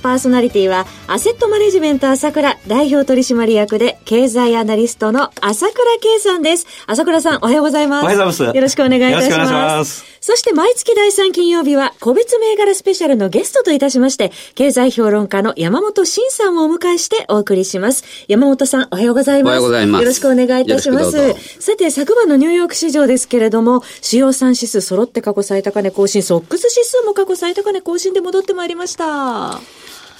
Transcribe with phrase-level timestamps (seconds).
[0.00, 6.66] パーソナリティはアセットマネジメント朝倉代表取締役で経済アナリストの朝倉慶さんです。
[6.86, 8.04] 朝倉さんおはようございます。
[8.04, 8.56] おはようございます。
[8.56, 9.52] よろしくお願いいたします。
[9.52, 18.04] ますそして毎月第3金曜日は個別銘柄スペシャルのゲストといたしまして、経済評論家の山本伸さんをお迎えしてお送りします。
[18.28, 19.52] 山本さんおはようございます。
[19.52, 20.02] おはようございます。
[20.02, 21.34] よろしくお願いいたします。
[21.58, 29.60] さて昨晩のニューヨーク市場ですけれども、主要3指数揃って過去最高値更新、ソックス指数も過去最高値更新で戻ってまいりました。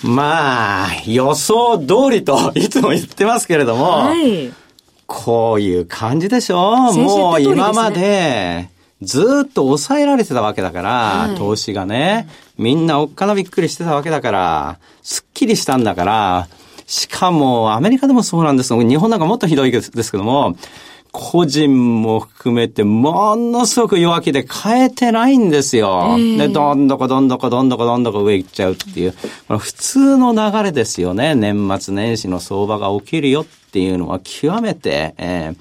[0.02, 4.52] まあ、予想通りといつも言ってますけれども、はい、
[5.06, 8.70] こういう感じでしょ、ね、もう今まで、
[9.02, 10.90] ずっと抑えられてたわけだから、
[11.28, 12.28] はい、投資がね、
[12.58, 16.48] みんなおっかなびっくりしてたわけだから、すっきりしたんだから、
[16.86, 18.74] しかもアメリカでもそうなんです。
[18.74, 20.56] 日本なんかもっとひどいですけども、
[21.12, 26.16] 個人も含めてものすごく弱気で変えてないんですよ。
[26.18, 29.12] えー、で、どんどこどんどこどんどこどんどこ上行っちゃうっていう。
[29.48, 31.34] これ普通の流れですよね。
[31.34, 35.56] 年末年始の相場が起きるよっていうのは極めて、えー、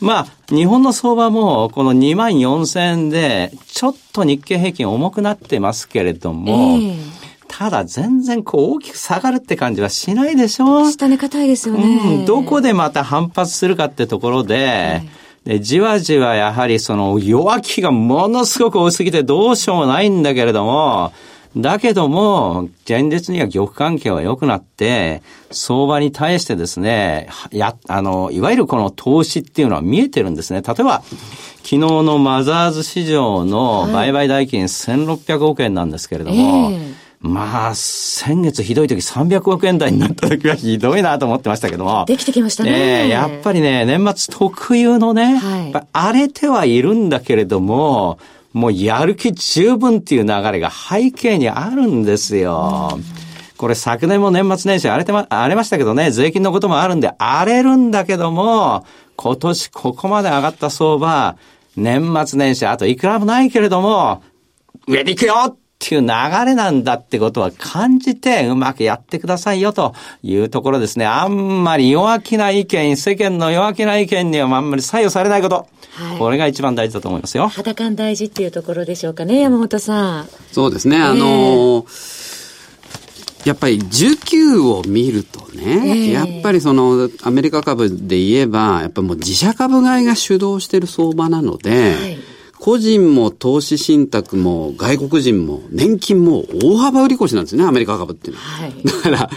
[0.00, 12.18] まあ、日本の相場もこの2万4000円で、ちょっと日経平均重くなってますけれども、えーただ全然こう大きく下がるって感じはしないでしょ下値硬いですよね。
[12.18, 12.24] うん。
[12.24, 21.12] どこでまた反発するかってところで、はいで、じわじわやはりその弱気がものすごく多すぎてどうしようもないんだけれども、
[21.56, 30.62] だけども、現実には玉関係は良くなって、相場に対してですね、や、あの、いわゆるこの投資っていうのは見えてるんですね。
[30.62, 31.02] 例えば、
[31.56, 42.04] 昨日のマザーズ市場の売買代金1600億円なんですけれども、えーまあ、先月ひどい時300億円台になった時はひどいなと思ってましたけども。
[42.06, 43.06] できてきましたね。
[43.06, 48.18] えやっぱりね、年末特有のね、はい、荒れてはいるんだけれども、
[48.52, 52.98] もうやる気十分っていう流れが背景にあるんですよ。
[53.56, 58.84] これ昨年も年末年始荒れてま、荒れましたけどね、税金のこともあるんで荒れるんだけども、
[59.14, 61.36] 今年ここまで上がった相場、
[61.76, 64.24] 年末年始あといくらもないけれども、
[64.88, 71.06] 上で行くよっていう流れなんだってことは感じてうまくやってくださいよというところですね。
[71.06, 75.66] あんまり弱気な意見、世間の弱気な意見にはあんまり左右されないこと。
[75.94, 77.48] はい、これが一番大事だと思いますよ。
[77.48, 80.28] 肌感大事っていうところでしょうかね、山本さん。
[80.52, 80.98] そうですね。
[80.98, 92.31] あのー、やっぱり19を見るとね、えー、やっぱりそのアメリカ株で言えば、やっぱもう自社株買いが主導している相場なので、はい
[92.62, 98.62] 個人も投資信託も外国人も年金も大幅売り越しなんですね、アメリカ株っていうのは。
[98.62, 99.30] はい、だから、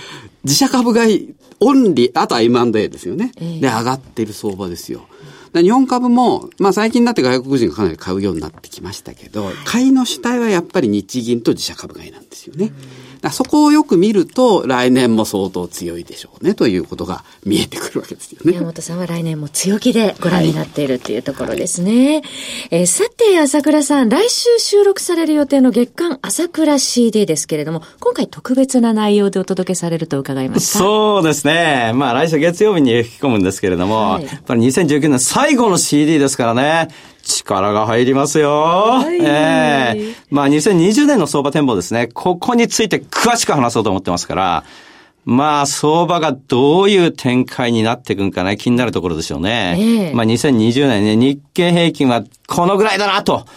[0.44, 3.32] 自社株買い、オンリー、あとは M&A ですよね。
[3.38, 5.08] えー、で、上がっている相場ですよ。
[5.56, 12.66] 日本株も、まあ最近になって外国人がかなり買うようになってきましたけど、買いの主体はやっぱり日銀と自社株買いなんですよね。
[12.66, 18.54] うんそこをよく見ると、来年も相当強いでしょうね、ということが見えてくるわけですよね。
[18.54, 22.16] 山本さんは来年も強気でご覧になっているというところですね。
[22.16, 22.24] はい、
[22.72, 30.80] えー、さて、朝倉さん、来週収録される予定の月間朝倉 CD ですけれども、今回特別な内容でお届けされると伺いました。
[30.80, 31.92] そうですね。
[31.96, 36.90] まあ来週月曜日に吹き込むんですけれども、はい、やっぱり2019年最後の CD ですからね。
[37.26, 38.52] 力が入りますよ。
[38.52, 42.08] はい、ええー、まあ2020年の相場展望ですね。
[42.14, 44.64] ここについて詳しく話そうと思ってますから、
[45.26, 49.76] まあ、相場がどういう展開になっていくんかね、気になるところでしょうね。
[49.80, 53.48] えー、まあ、2020年ね、日経平均はこのぐらいだな、と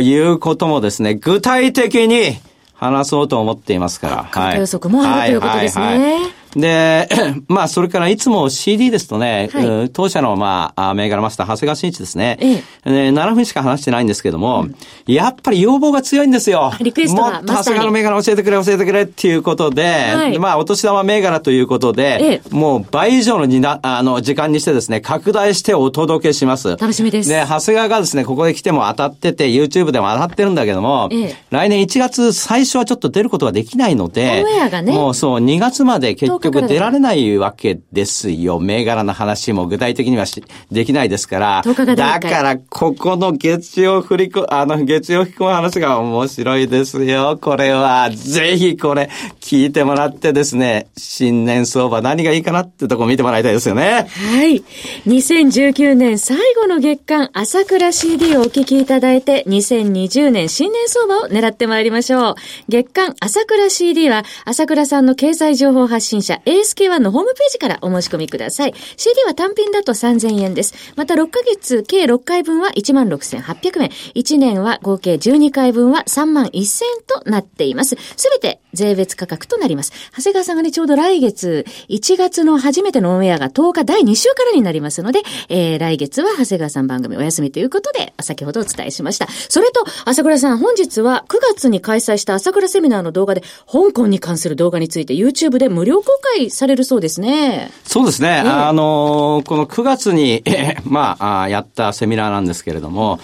[0.00, 2.38] いうこともですね、具体的に
[2.72, 4.24] 話そうと思っていますから。
[4.30, 4.58] はい。
[4.60, 5.84] 予測もあるということですね。
[5.84, 7.08] はいはいはいで、
[7.48, 12.38] まあ、それからいつも CD ですとね、はい、当社の、まあ、銘柄マスター、長谷川慎一ですね。
[12.40, 14.74] ええ、7分しか話してないんですけども、うん、
[15.06, 16.72] やっぱり要望が強いんですよ。
[16.80, 26.76] リクエストもっと長谷川の銘柄教えてくれ、教えてくれっていうことで、はい、まあ、お年玉銘柄ということで、ええ、もう倍以上のにな、あの、時間にしてですね、拡大してお届けします。
[26.76, 27.28] 楽しみです。
[27.28, 34.44] で、長谷川がですね、ここで来ても当たってて、YouTube でも当たってるんだけども、ええ、来年1月最初はちょっと出ることができないので、
[34.82, 38.60] ね、もうそう、2月まで結結局出られないわけですよ。
[38.60, 41.62] 銘柄の話も具体的にはしできないですから。
[41.96, 47.38] だから、ここの月曜振り子、あの、月曜引き込む話が面白いですよ。
[47.40, 54.06] これは、ぜひこれ、聞いてもらってですね、新年相場何がいいかなってとこ見てもらいたいですよね。
[54.08, 54.62] はい。
[55.06, 62.34] 2019年最後の月間朝倉 CD をお聞きいただいて、2020年新年相場を狙ってまいりましょう。
[62.68, 68.74] 月間朝倉 CD は、朝倉さんの経済情報発信社 ASK1 のホームページからお申し込みください。
[68.96, 70.74] CD は単品だと3000円です。
[70.96, 73.88] また6ヶ月計6回分は16,800円。
[74.14, 76.68] 1年は合計12回分は3万1000円
[77.06, 77.96] となっています。
[78.16, 79.92] すべて税別価格となります。
[80.16, 89.26] 長谷川さんがね、ちょうど来月、1月の初めてのオンエアが10日第2週からになりますので、えー、来月は長谷川さん番組お休みということで、先ほどお伝えしました。
[89.48, 97.70] それと、朝倉さん、本日は9月に開催した朝倉セミナーの動画で、香港に関する動画について YouTube で無料公開されるそうですね。
[97.84, 98.42] そうですね。
[98.44, 103.18] えー、あのー、この9月に、えー、まあ、やったセミナーなんですけれども、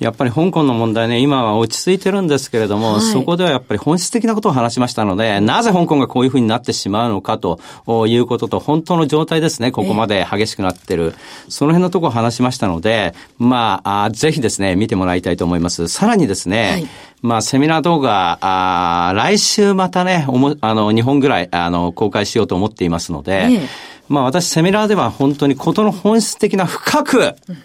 [0.00, 7.60] やっぱり香港の問題ね、今は落ち着いてるんですけれども、はい、そこではやっぱり本質的なことを話しましたので、なぜ香港がこういうふうになってしまうのかと
[8.06, 11.04] いうことと、本当の状態ですね、ここまで激しくなってる。
[11.04, 15.88] えー、その辺のところを話しましたので、まあ、あぜひですね、見てもらいたいと思います。
[15.88, 16.88] さらにですね、はい。
[17.22, 23.68] まあ、セミナー動画、あ来週またね、おも、あの、2本ぐらい、あの、公開しようと思っていますので、ええ、
[24.08, 27.56] まあ、私、セミナーでは本当にことの本質的な深く、うん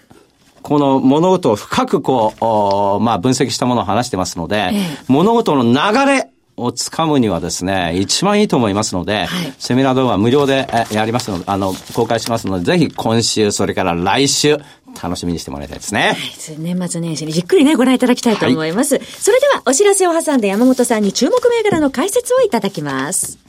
[0.70, 14.60] この物事を深くこう、まあ分析したものを話してますので、ええ、物事の流れをつかむにはですね、一番いいと思いますので、はい、セミナー動画無料でやりますので、あの、公開しますので、ぜひ今週、それから来週、
[15.02, 16.02] 楽しみにしてもらいたいですね。
[16.02, 18.94] はい、年末年始にじっくりね、ご覧いただきたいと思います。
[18.94, 23.49] はい、それでは、お知らせを挟んで山本さんに注目銘柄の解説をいただきます。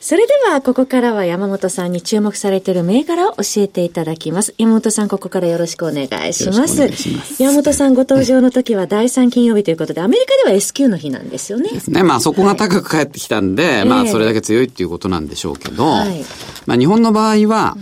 [0.00, 4.54] それでは、ここからは山本さんに注目されている銘柄を教えていただきます。
[4.56, 6.88] 山本さん、ここからよろしくお願いします。
[6.88, 11.68] ます山本さんご登場の時は第3金曜日ということで、アメリカでは S q の日なんですよね。
[11.68, 12.02] ですね。
[12.02, 16.24] まあそこが高く返ってきたんで、はい、まあそれだけ強いっていうことなんでしょうけど、はい、
[16.64, 17.76] まあ日本の場合は、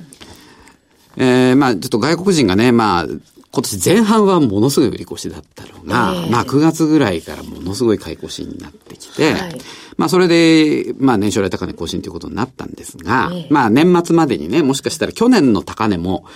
[1.17, 3.06] えー、まあちょっと外国人がね、まあ
[3.50, 9.61] 今年前半はものすごい売り越しだったのが、えー、まあ9月ぐらいからものすごい買い越しになってきて、はい、
[9.97, 16.27] まあそれで、まあ年初来高値更新ということになったんですが、えー、まあ年末までにね、もしかしたら去年の高値も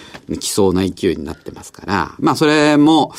[0.41, 3.13] 来そうな勢いになってますから、まあそれも、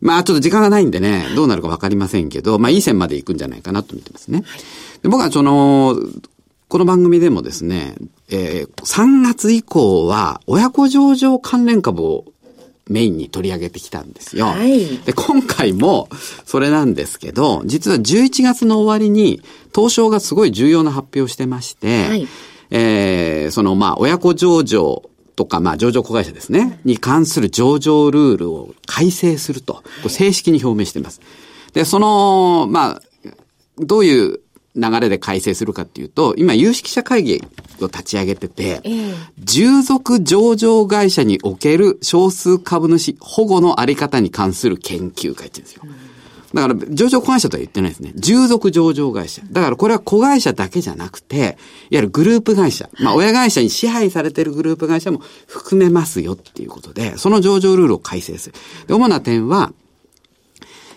[0.00, 4.44] まあちょっと時間がないんでね、どうなるかわかりませんけど、まあいい線まで行くんじゃないかなと見てますね。
[5.02, 5.96] で僕はその、
[6.68, 7.94] この番組でもですね、
[8.30, 12.24] えー、3月以降は親子上場関連株を
[12.88, 14.46] メインに取り上げてきたんですよ。
[14.46, 16.08] はい、で、今回も
[16.44, 19.40] それなんですけど、実は11月の終わりに、
[19.74, 22.28] 東証がすごい重要な発表してまして、はい、
[22.70, 25.02] えー、そのまあ、親子上場
[25.36, 31.20] とか、まあ、上場子会社ですね、に関する上場ルールを改正すると、正式に表明しています。
[31.72, 33.02] で、その、まあ、
[33.78, 34.40] どういう
[34.76, 37.42] 流れで改正するかっていうと、今有識者会議
[37.80, 45.82] を立ち上げてて、えー、従属上場会社における少数株主保護のあり方に関する研究会って言うんですよ。
[46.54, 48.12] だから、上場子会社とは言ってないですね。
[48.14, 49.42] 従属上場会社。
[49.50, 51.56] だからこれは子会社だけじゃなくて、いわ
[51.90, 52.88] ゆるグループ会社。
[53.00, 58.54] まあ、親会社に支配されているグループ会社も含めますよっていうことで、その上場ルールを改正する。
[58.86, 59.72] で、主な点は、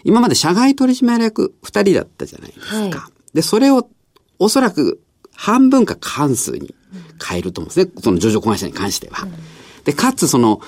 [0.04, 2.78] 今まで社外取締役二人だったじゃないですか。
[2.78, 3.88] はいで、それを
[4.40, 5.00] おそらく
[5.36, 6.74] 半分か過半数に
[7.24, 7.92] 変えると思うんですね。
[8.02, 9.28] その上場子会社に関しては。
[9.86, 10.60] で、かつその、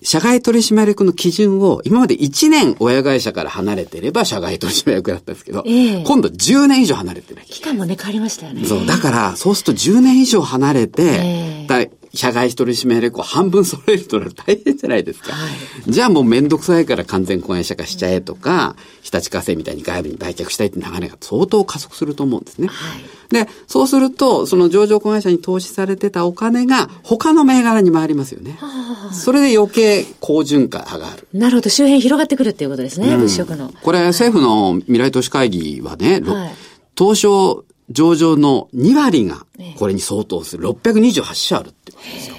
[0.00, 7.46] 社外取締役の基準を、今まで1年親会社から離れてれば社外取締役だったんですけど、えー、今度10年以上離れてない。
[7.46, 8.64] 期間もね、変わりましたよね。
[8.64, 15.32] そう、だから、そうすると10年以上離れて、えー、だ社外取締役を半分揃えると大変じゃないですか。
[15.32, 15.48] は
[15.86, 22.66] い、じゃあもうめんどくさいから完全子会社化しちゃえとか、日立火星みたいに外部に売却したいって流れが相当加速すると思うんですね。
[22.66, 28.58] はい、で、そうすると、その上場子会社に投資されてたお金が他の銘柄に回りますよね。
[29.12, 31.28] それで余計好循環上がる。
[31.32, 33.72] なるほど、周辺広がってくるっていうことですね、うん、物色の。
[33.80, 36.50] これ政府の未来投資会議はね、はい、
[36.98, 39.46] 東証上場の2割が
[39.78, 42.36] これに相当する628社あるってことですよ。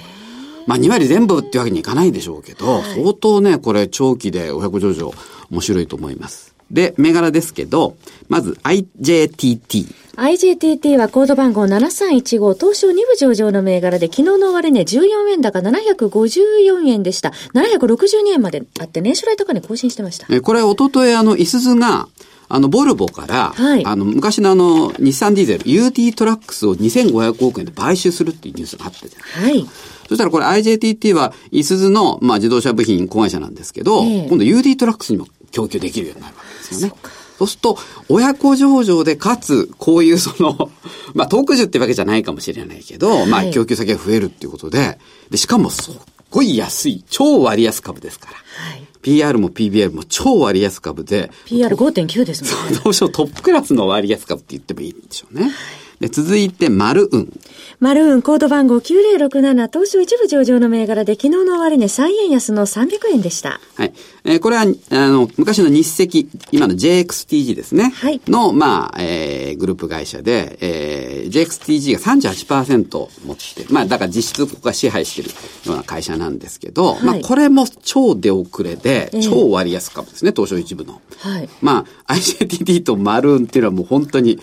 [0.68, 5.12] まあ2割全部ってわけにいかないでしょうけど、相当ね、これ長期で親子上場
[5.50, 6.56] 面白いと思います。
[6.70, 7.96] で、銘柄ですけど、
[8.27, 9.88] まず IJTT。
[10.15, 17.29] IJTT はコード番号7315東証2部上場の銘柄で昨日の終値14円高754円でした。
[17.53, 20.27] 762円まであって年初来高値更新してました。
[20.29, 22.08] え、これおとといあの、いすずが
[22.50, 29.72] あの、ボルボから、はい、あの、昔のあの、日産ディーゼル、UT トラックスを2500億円で買収するっていうニュースがあったじゃないですか。
[29.72, 30.00] はい。
[30.10, 36.96] そしたらこれ IJTT は、いすずの、まあ、自動車部品子会社なんですけど、えー、今度 UT トラックスにも供給できるようになるわけですよね。
[37.38, 37.77] そうすると、
[38.10, 40.72] 親子上場で、かつ、こういうその、
[41.13, 44.98] まあ、特需ってわけじゃないかもしれないけど、はい、まあ、供給先が増えるっていうことで、
[45.29, 45.94] で、しかも、すっ
[46.29, 48.33] ごい安い、超割安株ですから。
[48.33, 48.88] はい。
[49.01, 51.31] PR も PBR も超割安株で。
[51.45, 52.79] PR5.9 ですもんね。
[52.83, 55.51] どうしよう、トップクラスの割安株って言ってもいいんでしょうね。
[56.00, 57.34] で続いて、マルウン。
[57.82, 63.60] マルウン、コード番号9067、東証一部上場の銘柄で、昨日の終値3円安の300円でした。
[63.75, 63.94] はい。
[64.24, 64.65] えー、これは、あ
[65.10, 67.91] の、昔の日赤、今の JXTG ですね。
[67.96, 68.22] はい。
[68.27, 72.89] の、まあ、えー、グループ会社で、えー、JXTG が38%
[73.25, 75.29] 持ってまあ、だから実質ここが支配してる
[75.65, 81.01] ような会社なんですけど、はい、まあ、これも超出遅れで、超割安株ですね、東証一部の。
[81.18, 81.50] はい。
[81.62, 84.39] まあ、IJTT とマルーンっていうのはもう本当に、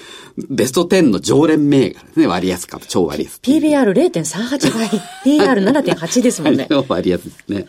[0.51, 2.27] ベスト10の常連銘柄ですね。
[2.27, 3.39] 割安株、超割安。
[3.41, 4.89] PBR0.38 倍。
[5.25, 6.67] PR7.8 ですもんね。
[6.69, 7.67] 超割安ですね。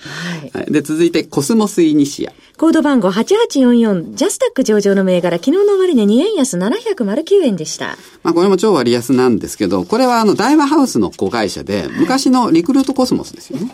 [0.54, 0.72] はい。
[0.72, 2.34] で、続いて、コスモスイニシア。
[2.58, 7.98] コード番号8844、ジャスタック上場の銘柄、昨日の終値2円安709円でした。
[8.24, 13.72] まあ、これも超割安なんですけど、これはあの、大和ハウスの子会社で、昔のリクルートコスモスですよね。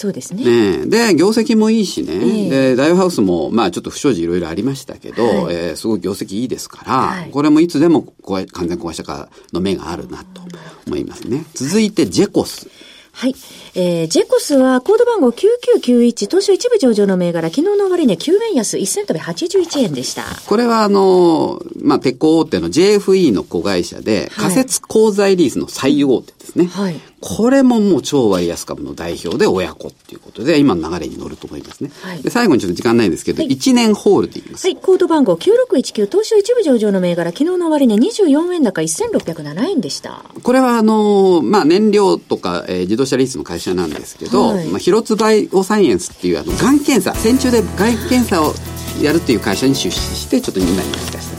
[0.00, 0.44] そうですね。
[0.78, 2.14] ねで、業績もいいしね。
[2.14, 10.40] えー、で、ダイオハウスも、まあちょっと不祥事いろいろありましたけど、はい、えー、すごい業績いいですから、はい、これもいつでも完全壊したかの目があるなと
[10.86, 11.44] 思いますね。
[11.52, 12.70] 続いて、ジェコス。
[13.12, 13.34] はい。
[13.74, 20.22] えー、ジェコスはコード番号9991、東証一部上場の銘柄、昨日の終値9円安、1セントで81円でした。
[20.46, 26.64] これはあの、まあ、鉄鋼大手の JFE の子会社で、仮設鋼材リースの最大手ですね。
[26.64, 26.98] はい。
[27.20, 31.90] これももう超割安株の代表で親子っていうことで、今の流れに乗ると思いますね。
[32.02, 34.64] はい、で最後にちょっと時間ないんですけど、はい、1年ホールディングス。
[34.64, 40.24] はい、コード番号9619、東証一部上場の銘柄、昨日の終値24円高1607円でした。
[40.42, 48.54] これはあの、まあ、燃料とか、えー、自動車リースの会社なんですけど、はい、まあ、広津バイオサイエンスっていうあの、がん検査、戦中でがん検査を
[49.02, 51.30] やるっていう会社に出資して、ちょっと今に出してます。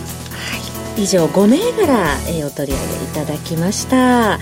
[0.98, 4.40] 以上5銘柄、えー、お取り上げいただきました、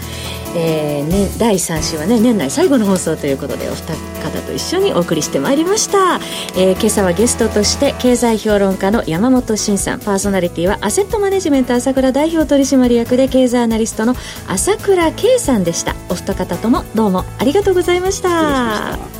[0.55, 6.15] えーね、第3週はね年内最後の放送ということでお二方と一緒にお送りしてまいりました、
[6.55, 9.99] えー、今朝はゲストとして経済評論家の山本慎さん。
[9.99, 14.15] パーソナリティはアセットマネジメント朝倉代表取締役で経済アナリストの
[14.47, 15.95] 朝倉圭さんでした。
[16.09, 19.18] お二方ともどうもありがとうございました。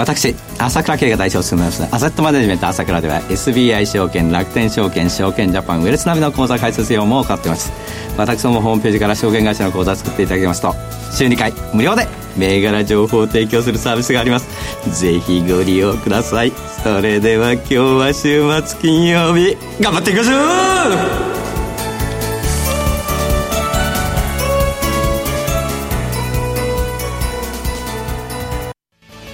[0.00, 7.70] 私朝倉慶が代表を務めますアセットマネジメント朝倉では SBI 証券楽天証券証券ジャパンウェルスナビの口座開設業務を行っています。
[8.16, 10.74] 私どもホームページから証券会社の口座を作っていただきますと
[11.12, 14.48] 週2回無料で銘柄情報を提供するサービスがあります。
[15.02, 16.52] ぜひご利用ください。
[16.82, 21.29] それでは今日は週末金曜日頑張っていきましょう